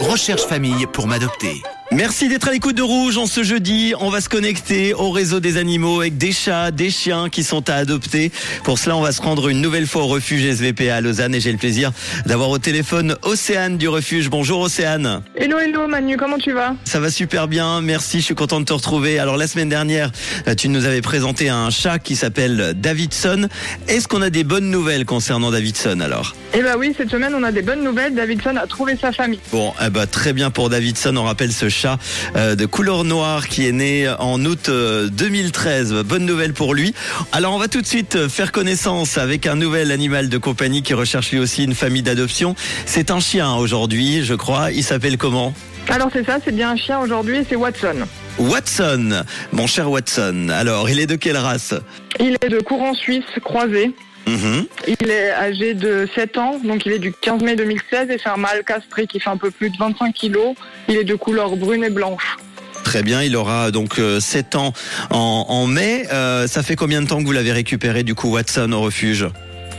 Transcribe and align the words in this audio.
Recherche 0.00 0.46
famille 0.46 0.86
pour 0.86 1.06
m'adopter. 1.06 1.62
Merci 1.92 2.28
d'être 2.28 2.48
à 2.48 2.52
l'écoute 2.52 2.76
de 2.76 2.82
Rouge. 2.82 3.16
En 3.16 3.26
ce 3.26 3.44
jeudi, 3.44 3.94
on 4.00 4.10
va 4.10 4.20
se 4.20 4.28
connecter 4.28 4.92
au 4.92 5.12
réseau 5.12 5.38
des 5.38 5.56
animaux 5.56 6.00
avec 6.00 6.18
des 6.18 6.32
chats, 6.32 6.72
des 6.72 6.90
chiens 6.90 7.28
qui 7.28 7.44
sont 7.44 7.70
à 7.70 7.74
adopter. 7.74 8.32
Pour 8.64 8.78
cela, 8.78 8.96
on 8.96 9.02
va 9.02 9.12
se 9.12 9.22
rendre 9.22 9.48
une 9.48 9.60
nouvelle 9.60 9.86
fois 9.86 10.02
au 10.02 10.08
refuge 10.08 10.44
SVP 10.44 10.90
à 10.90 11.00
Lausanne 11.00 11.32
et 11.36 11.40
j'ai 11.40 11.52
le 11.52 11.58
plaisir 11.58 11.92
d'avoir 12.26 12.50
au 12.50 12.58
téléphone 12.58 13.14
Océane 13.22 13.78
du 13.78 13.88
refuge. 13.88 14.28
Bonjour 14.30 14.60
Océane. 14.60 15.22
Hello, 15.36 15.58
hello 15.58 15.86
Manu, 15.86 16.16
comment 16.16 16.38
tu 16.38 16.52
vas? 16.52 16.74
Ça 16.84 16.98
va 16.98 17.08
super 17.08 17.46
bien, 17.46 17.80
merci, 17.80 18.18
je 18.18 18.24
suis 18.24 18.34
content 18.34 18.58
de 18.58 18.64
te 18.64 18.72
retrouver. 18.72 19.20
Alors 19.20 19.36
la 19.36 19.46
semaine 19.46 19.68
dernière, 19.68 20.10
euh, 20.48 20.56
tu 20.56 20.68
nous 20.68 20.86
avais 20.86 21.02
présenté 21.02 21.50
un 21.50 21.70
chat 21.70 22.00
qui 22.00 22.16
s'appelle 22.16 22.74
Davidson. 22.76 23.48
Est-ce 23.86 24.08
qu'on 24.08 24.22
a 24.22 24.30
des 24.30 24.42
bonnes 24.42 24.70
nouvelles 24.70 25.04
concernant 25.04 25.52
Davidson 25.52 26.00
alors? 26.00 26.34
Eh 26.52 26.62
bah 26.62 26.74
oui, 26.76 26.94
cette 26.96 27.10
semaine 27.10 27.32
on 27.34 27.44
a 27.44 27.52
des 27.52 27.62
bonnes 27.62 27.84
nouvelles. 27.84 28.14
Davidson 28.14 28.56
a 28.56 28.66
trouvé 28.66 28.96
sa 29.00 29.12
famille. 29.12 29.40
Bon, 29.52 29.72
eh 29.84 29.88
ben, 29.88 30.06
très 30.06 30.32
bien 30.32 30.50
pour 30.50 30.68
Davidson. 30.68 31.16
On 31.16 31.22
rappelle 31.22 31.52
ce 31.52 31.68
chat 31.68 31.75
euh, 31.84 32.54
de 32.54 32.66
couleur 32.66 33.04
noire 33.04 33.48
qui 33.48 33.66
est 33.66 33.72
né 33.72 34.08
en 34.18 34.42
août 34.44 34.68
euh, 34.68 35.08
2013. 35.08 35.92
Bonne 36.04 36.24
nouvelle 36.24 36.54
pour 36.54 36.74
lui. 36.74 36.94
Alors 37.32 37.54
on 37.54 37.58
va 37.58 37.68
tout 37.68 37.82
de 37.82 37.86
suite 37.86 38.28
faire 38.28 38.52
connaissance 38.52 39.18
avec 39.18 39.46
un 39.46 39.56
nouvel 39.56 39.90
animal 39.90 40.28
de 40.28 40.38
compagnie 40.38 40.82
qui 40.82 40.94
recherche 40.94 41.30
lui 41.32 41.38
aussi 41.38 41.64
une 41.64 41.74
famille 41.74 42.02
d'adoption. 42.02 42.54
C'est 42.86 43.10
un 43.10 43.20
chien 43.20 43.54
aujourd'hui, 43.54 44.24
je 44.24 44.34
crois. 44.34 44.72
Il 44.72 44.82
s'appelle 44.82 45.18
comment? 45.18 45.52
Alors 45.88 46.08
c'est 46.12 46.24
ça, 46.24 46.38
c'est 46.44 46.54
bien 46.54 46.70
un 46.70 46.76
chien 46.76 46.98
aujourd'hui, 46.98 47.44
c'est 47.48 47.56
Watson. 47.56 48.06
Watson, 48.38 49.24
mon 49.52 49.66
cher 49.66 49.90
Watson. 49.90 50.48
Alors, 50.50 50.90
il 50.90 51.00
est 51.00 51.06
de 51.06 51.14
quelle 51.14 51.38
race? 51.38 51.74
Il 52.20 52.36
est 52.42 52.48
de 52.48 52.60
courant 52.60 52.94
suisse 52.94 53.24
croisé. 53.42 53.92
Mhm. 54.26 54.66
Il 55.00 55.10
est 55.10 55.30
âgé 55.30 55.74
de 55.74 56.08
7 56.14 56.36
ans, 56.38 56.60
donc 56.62 56.84
il 56.86 56.92
est 56.92 56.98
du 56.98 57.12
15 57.12 57.42
mai 57.42 57.56
2016 57.56 58.10
et 58.10 58.18
c'est 58.22 58.28
un 58.28 58.36
mâle 58.36 58.64
castré 58.64 59.06
qui 59.06 59.20
fait 59.20 59.30
un 59.30 59.36
peu 59.36 59.50
plus 59.50 59.70
de 59.70 59.76
25 59.78 60.12
kilos. 60.12 60.54
Il 60.88 60.96
est 60.96 61.04
de 61.04 61.14
couleur 61.14 61.56
brune 61.56 61.84
et 61.84 61.90
blanche. 61.90 62.36
Très 62.84 63.02
bien, 63.02 63.22
il 63.22 63.36
aura 63.36 63.70
donc 63.70 63.98
euh, 63.98 64.20
7 64.20 64.54
ans 64.56 64.72
en, 65.10 65.46
en 65.48 65.66
mai. 65.66 66.04
Euh, 66.12 66.46
ça 66.46 66.62
fait 66.62 66.76
combien 66.76 67.02
de 67.02 67.06
temps 67.06 67.20
que 67.20 67.24
vous 67.24 67.32
l'avez 67.32 67.52
récupéré 67.52 68.02
du 68.02 68.14
coup 68.14 68.28
Watson 68.30 68.70
au 68.72 68.80
refuge? 68.80 69.26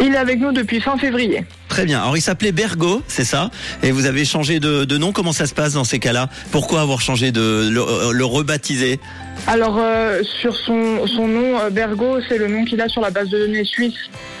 Il 0.00 0.14
est 0.14 0.18
avec 0.18 0.40
nous 0.40 0.52
depuis 0.52 0.80
fin 0.80 0.96
février. 0.96 1.44
Très 1.72 1.86
bien. 1.86 2.02
Alors 2.02 2.18
il 2.18 2.20
s'appelait 2.20 2.52
Bergo, 2.52 3.02
c'est 3.08 3.24
ça? 3.24 3.50
Et 3.82 3.92
vous 3.92 4.04
avez 4.04 4.26
changé 4.26 4.60
de, 4.60 4.84
de 4.84 4.98
nom? 4.98 5.10
Comment 5.10 5.32
ça 5.32 5.46
se 5.46 5.54
passe 5.54 5.72
dans 5.72 5.84
ces 5.84 5.98
cas-là? 5.98 6.28
Pourquoi 6.50 6.82
avoir 6.82 7.00
changé 7.00 7.32
de 7.32 7.66
le, 7.70 7.80
euh, 7.80 8.12
le 8.12 8.24
rebaptiser? 8.26 9.00
Alors 9.46 9.78
euh, 9.80 10.20
sur 10.22 10.54
son, 10.54 11.06
son 11.06 11.26
nom, 11.28 11.58
euh, 11.58 11.70
Bergo, 11.70 12.18
c'est 12.28 12.36
le 12.36 12.48
nom 12.48 12.66
qu'il 12.66 12.78
a 12.82 12.90
sur 12.90 13.00
la 13.00 13.08
base 13.08 13.30
de 13.30 13.38
données 13.38 13.64
suisse 13.64 13.94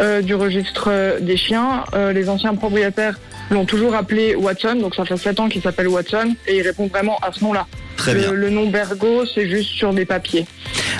euh, 0.00 0.22
du 0.22 0.36
registre 0.36 1.18
des 1.20 1.36
chiens. 1.36 1.82
Les 2.14 2.28
anciens 2.28 2.54
propriétaires 2.54 3.18
l'ont 3.50 3.64
toujours 3.64 3.96
appelé 3.96 4.36
Watson, 4.36 4.76
donc 4.76 4.94
ça 4.94 5.04
fait 5.04 5.16
7 5.16 5.40
ans 5.40 5.48
qu'il 5.48 5.62
s'appelle 5.62 5.88
Watson 5.88 6.36
et 6.46 6.58
il 6.58 6.62
répond 6.62 6.86
vraiment 6.86 7.18
à 7.22 7.32
ce 7.32 7.42
nom-là. 7.42 7.66
Très 7.96 8.14
bien. 8.14 8.30
Le, 8.30 8.36
le 8.36 8.50
nom 8.50 8.70
Bergo, 8.70 9.24
c'est 9.34 9.48
juste 9.48 9.70
sur 9.70 9.92
des 9.92 10.04
papiers. 10.04 10.46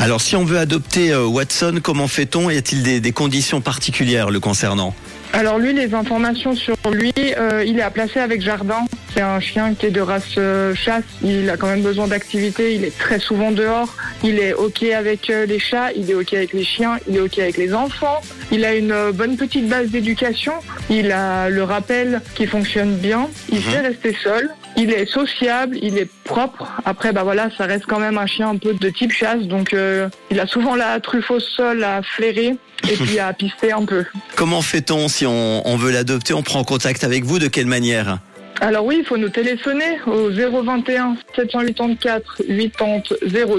Alors 0.00 0.20
si 0.20 0.34
on 0.34 0.44
veut 0.44 0.58
adopter 0.58 1.14
Watson, 1.14 1.78
comment 1.80 2.08
fait-on? 2.08 2.50
Y 2.50 2.56
a-t-il 2.56 2.82
des, 2.82 2.98
des 2.98 3.12
conditions 3.12 3.60
particulières 3.60 4.30
le 4.30 4.40
concernant? 4.40 4.96
Alors 5.32 5.58
lui, 5.58 5.72
les 5.72 5.94
informations 5.94 6.54
sur 6.54 6.76
lui, 6.90 7.12
euh, 7.18 7.62
il 7.66 7.78
est 7.78 7.82
à 7.82 7.90
placer 7.90 8.18
avec 8.18 8.40
jardin. 8.40 8.84
C'est 9.14 9.20
un 9.20 9.40
chien 9.40 9.74
qui 9.74 9.86
est 9.86 9.90
de 9.90 10.00
race 10.00 10.34
euh, 10.38 10.74
chasse. 10.74 11.04
Il 11.22 11.48
a 11.50 11.56
quand 11.56 11.66
même 11.68 11.82
besoin 11.82 12.08
d'activité. 12.08 12.74
Il 12.74 12.84
est 12.84 12.96
très 12.96 13.18
souvent 13.18 13.50
dehors. 13.50 13.94
Il 14.24 14.38
est 14.38 14.54
ok 14.54 14.82
avec 14.84 15.30
euh, 15.30 15.46
les 15.46 15.58
chats. 15.58 15.92
Il 15.92 16.10
est 16.10 16.14
ok 16.14 16.34
avec 16.34 16.52
les 16.52 16.64
chiens. 16.64 16.98
Il 17.08 17.16
est 17.16 17.20
ok 17.20 17.38
avec 17.38 17.56
les 17.56 17.74
enfants. 17.74 18.20
Il 18.50 18.64
a 18.64 18.74
une 18.74 19.12
bonne 19.12 19.36
petite 19.36 19.68
base 19.68 19.88
d'éducation. 19.90 20.54
Il 20.90 21.12
a 21.12 21.50
le 21.50 21.62
rappel 21.62 22.22
qui 22.34 22.46
fonctionne 22.46 22.96
bien. 22.96 23.28
Il 23.50 23.62
sait 23.62 23.80
rester 23.80 24.16
seul. 24.22 24.50
Il 24.78 24.92
est 24.92 25.06
sociable. 25.06 25.76
Il 25.82 25.98
est 25.98 26.08
propre. 26.24 26.70
Après, 26.84 27.12
bah 27.12 27.24
voilà, 27.24 27.50
ça 27.58 27.66
reste 27.66 27.84
quand 27.86 27.98
même 27.98 28.16
un 28.16 28.26
chien 28.26 28.50
un 28.50 28.56
peu 28.56 28.72
de 28.74 28.90
type 28.90 29.12
chasse. 29.12 29.42
Donc, 29.42 29.74
euh, 29.74 30.08
il 30.30 30.38
a 30.38 30.46
souvent 30.46 30.76
la 30.76 31.00
truffe 31.00 31.30
au 31.30 31.40
sol 31.40 31.82
à 31.82 32.00
flairer 32.02 32.56
et 32.88 32.96
puis 32.96 33.18
à 33.18 33.32
pister 33.32 33.72
un 33.72 33.84
peu. 33.84 34.04
Comment 34.36 34.62
fait-on 34.62 35.08
si 35.08 35.26
on, 35.26 35.66
on 35.66 35.76
veut 35.76 35.90
l'adopter 35.90 36.32
On 36.32 36.42
prend 36.42 36.62
contact 36.62 37.02
avec 37.02 37.24
vous 37.24 37.40
De 37.40 37.48
quelle 37.48 37.66
manière? 37.66 38.18
Alors 38.60 38.84
oui, 38.84 38.96
il 39.00 39.04
faut 39.04 39.16
nous 39.16 39.28
téléphoner 39.28 39.98
au 40.06 40.30
021 40.30 41.16
784 41.36 42.42
80 42.46 43.02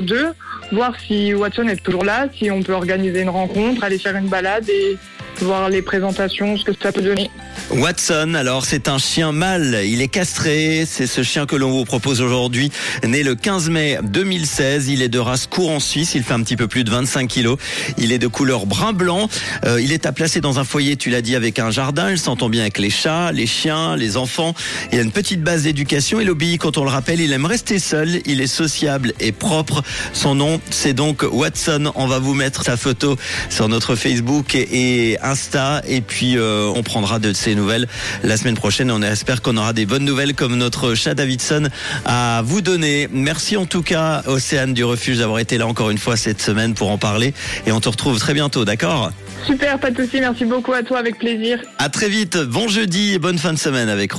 02, 0.02 0.28
voir 0.74 0.94
si 1.08 1.34
Watson 1.34 1.70
est 1.70 1.82
toujours 1.82 2.04
là, 2.04 2.28
si 2.38 2.52
on 2.52 2.62
peut 2.62 2.74
organiser 2.74 3.22
une 3.22 3.30
rencontre, 3.30 3.84
aller 3.86 3.98
faire 3.98 4.18
une 4.18 4.28
balade 4.28 4.68
et 4.68 4.98
voir 5.44 5.70
les 5.70 5.82
présentations, 5.82 6.58
ce 6.58 6.64
que 6.64 6.72
ça 6.82 6.92
peut 6.92 7.02
donner. 7.02 7.30
Watson, 7.72 8.34
alors 8.36 8.66
c'est 8.66 8.88
un 8.88 8.98
chien 8.98 9.32
mâle, 9.32 9.82
il 9.86 10.02
est 10.02 10.08
castré, 10.08 10.86
c'est 10.88 11.08
ce 11.08 11.24
chien 11.24 11.46
que 11.46 11.56
l'on 11.56 11.72
vous 11.72 11.86
propose 11.86 12.22
aujourd'hui, 12.22 12.72
né 13.06 13.24
le 13.24 13.36
15 13.36 13.70
mai 13.70 14.00
2016, 14.04 14.88
il 14.88 15.02
est 15.02 15.10
de 15.10 15.20
race 15.20 15.46
courant 15.48 15.80
suisse, 15.80 16.16
il 16.16 16.24
fait 16.24 16.34
un 16.34 16.42
petit 16.42 16.56
peu 16.56 16.68
plus 16.68 16.84
de 16.84 16.90
25 16.92 17.28
kilos, 17.28 17.58
il 17.98 18.12
est 18.12 18.18
de 18.18 18.28
couleur 18.28 18.66
brun-blanc, 18.66 19.30
Euh, 19.66 19.82
il 19.82 19.92
est 19.92 20.06
à 20.06 20.12
placer 20.12 20.42
dans 20.42 20.60
un 20.60 20.64
foyer, 20.64 20.96
tu 20.96 21.10
l'as 21.10 21.22
dit, 21.22 21.36
avec 21.36 21.60
un 21.60 21.72
jardin, 21.72 22.12
il 22.12 22.18
s'entend 22.18 22.50
bien 22.50 22.62
avec 22.62 22.78
les 22.78 22.90
chats, 22.90 23.32
les 23.32 23.48
chiens, 23.48 23.96
les 23.96 24.18
enfants, 24.18 24.54
il 24.92 25.00
a 25.00 25.02
une 25.02 25.12
petite 25.12 25.42
base 25.42 25.64
d'éducation, 25.64 26.20
il 26.20 26.30
obéit 26.30 26.60
quand 26.60 26.78
on 26.78 26.84
le 26.84 26.90
rappelle, 26.90 27.20
il 27.20 27.32
aime 27.34 27.46
rester 27.46 27.80
seul, 27.80 28.22
il 28.26 28.42
est 28.42 28.48
sociable 28.48 29.14
et 29.20 29.32
propre, 29.32 29.84
son 30.14 30.36
nom 30.36 30.62
c'est 30.70 30.94
donc 30.94 31.24
Watson, 31.30 31.92
on 31.96 32.08
va 32.08 32.20
vous 32.20 32.34
mettre 32.34 32.64
sa 32.64 32.78
photo 32.78 33.18
sur 33.50 33.68
notre 33.70 33.96
Facebook 33.96 34.56
et, 34.56 35.12
et 35.12 35.20
Insta 35.30 35.82
et 35.88 36.02
puis 36.02 36.38
euh, 36.38 36.72
on 36.76 36.82
prendra 36.82 37.20
de 37.20 37.34
ces 37.34 37.54
nouvelles 37.54 37.88
la 38.24 38.36
semaine 38.36 38.56
prochaine. 38.56 38.92
On 38.92 39.02
espère 39.02 39.42
qu'on 39.42 39.58
aura 39.58 39.74
des 39.74 39.86
bonnes 39.86 40.06
nouvelles 40.06 40.34
comme 40.34 40.56
notre 40.56 40.96
chat 40.96 41.14
Davidson 41.14 41.70
à 42.06 42.42
vous 42.44 42.62
donner. 42.62 43.08
Merci 43.12 43.56
en 43.56 43.66
tout 43.66 43.84
cas 43.84 44.24
Océane 44.26 44.74
du 44.74 44.84
refuge 44.84 45.20
d'avoir 45.20 45.40
été 45.40 45.58
là 45.58 45.68
encore 45.68 45.92
une 45.92 46.00
fois 46.00 46.18
cette 46.18 46.42
semaine 46.42 46.74
pour 46.74 46.90
en 46.90 46.98
parler 46.98 47.34
et 47.68 47.72
on 47.72 47.80
te 47.80 47.90
retrouve 47.90 48.18
très 48.20 48.34
bientôt, 48.34 48.66
d'accord? 48.66 49.12
Super, 49.46 49.80
pas 49.80 49.90
de 49.92 50.04
souci, 50.04 50.20
merci 50.20 50.46
beaucoup 50.46 50.74
à 50.74 50.84
toi, 50.84 51.00
avec 51.00 51.18
plaisir. 51.18 51.60
À 51.78 51.90
très 51.90 52.10
vite, 52.10 52.38
bon 52.38 52.68
jeudi 52.68 53.14
et 53.14 53.20
bonne 53.20 53.38
fin 53.38 53.54
de 53.54 53.58
semaine 53.58 53.88
avec 53.88 54.00